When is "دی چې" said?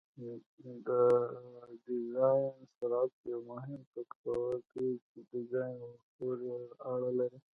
4.71-5.17